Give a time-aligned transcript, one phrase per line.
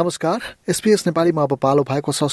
[0.00, 2.24] नमस्कार। एसपिएस नेपालीमा अब पालो भएको छ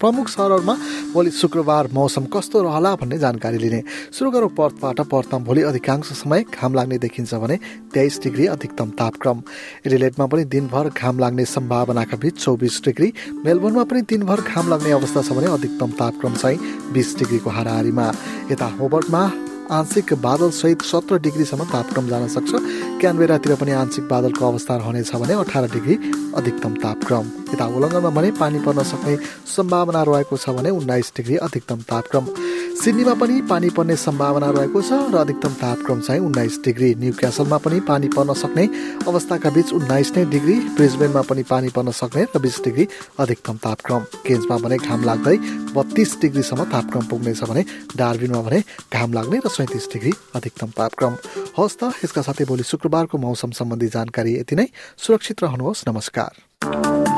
[0.00, 0.74] प्रमुख सहरहरूमा
[1.12, 3.82] भोलि शुक्रबार मौसम कस्तो रहला भन्ने जानकारी लिने।
[4.14, 7.58] सुरु गरौँ पर्थबाट। पर्थमा भोलि अधिकांश समय घाम लाग्ने देखिन्छ भने
[7.94, 9.42] तेइस डिग्री अधिकतम तापक्रम।
[9.86, 13.12] एडिलेटमा पनि दिनभर घाम लाग्ने सम्भावनाका बीच चौबिस डिग्री।
[13.44, 16.58] मेलबोर्नमा पनि दिनभर घाम लाग्ने अवस्था छ भने अधिकतम तापक्रम चाहिँ
[16.92, 18.12] बिस डिग्रीको हाराहारीमा।
[18.52, 19.26] यता होबर्टमा
[19.70, 22.50] आंशिक बादलसहित सत्र डिग्रीसम्म तापक्रम जान सक्छ।
[23.00, 25.94] क्यानबेरातिर पनि आंशिक बादलको अवस्था रहनेछ भने अठार डिग्री
[26.32, 31.84] अधिकतम तापक्रम। यता उल्लङ्घनमा भने पानी पर्न सक्ने सम्भावना रहेको छ भने उन्नाइस डिग्री अधिकतम
[31.84, 32.24] तापक्रम।
[32.78, 37.58] सिडनीमा पनि पानी पर्ने सम्भावना रहेको छ र अधिकतम तापक्रम चाहिँ उन्नाइस डिग्री न्यु क्यासलमा
[37.58, 38.64] पनि पानी पर्न सक्ने
[39.02, 42.86] अवस्थाका बीच उन्नाइस नै डिग्री ब्रिजबेनमा पनि पानी पर्न सक्ने र बिस डिग्री
[43.18, 45.36] अधिकतम तापक्रम। केन्समा भने घाम लाग्दै
[45.74, 47.62] बत्तीस डिग्रीसम्म तापक्रम पुग्नेछ भने
[47.98, 48.62] डार्बिनमा भने
[48.94, 51.12] घाम लाग्ने र सैतिस डिग्री अधिकतम तापक्रम।
[51.58, 54.66] हवस् त यसका साथै भोलि शुक्रबारको मौसम सम्बन्धी जानकारी यति नै।
[55.02, 57.17] सुरक्षित रहनुहोस् नमस्कार।